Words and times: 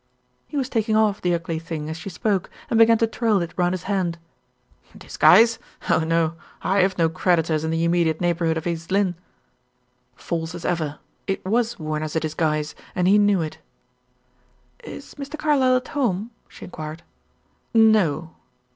He 0.47 0.57
was 0.57 0.67
taking 0.67 0.95
off 0.95 1.21
the 1.21 1.35
"ugly 1.35 1.59
thing" 1.59 1.87
as 1.87 1.95
she 1.95 2.09
spoke 2.09 2.49
and 2.71 2.79
began 2.79 2.97
to 2.97 3.05
twirl 3.05 3.39
it 3.43 3.53
round 3.55 3.73
his 3.73 3.83
hand. 3.83 4.17
"Disguise? 4.97 5.59
Oh, 5.91 5.99
no; 5.99 6.33
I 6.63 6.79
have 6.79 6.97
no 6.97 7.07
creditors 7.07 7.63
in 7.63 7.69
the 7.69 7.83
immediate 7.83 8.19
neighborhood 8.19 8.57
of 8.57 8.65
East 8.65 8.91
Lynne." 8.91 9.13
False 10.15 10.55
as 10.55 10.65
ever 10.65 10.97
it 11.27 11.45
was 11.45 11.77
worn 11.77 12.01
as 12.01 12.15
a 12.15 12.19
disguise 12.19 12.73
and 12.95 13.07
he 13.07 13.19
knew 13.19 13.41
it. 13.43 13.59
"Is 14.83 15.13
Mr. 15.19 15.37
Carlyle 15.37 15.77
at 15.77 15.89
home?" 15.89 16.31
she 16.49 16.65
inquired. 16.65 17.03
"No." 17.71 18.33